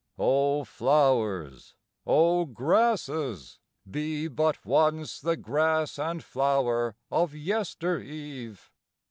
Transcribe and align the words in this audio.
O 0.17 0.63
flowers! 0.63 1.75
O 2.07 2.45
grasses! 2.47 3.59
be 3.87 4.27
but 4.27 4.65
once 4.65 5.19
The 5.19 5.37
grass 5.37 5.99
and 5.99 6.23
flower 6.23 6.95
of 7.11 7.35
yester 7.35 7.99
eve! 7.99 8.71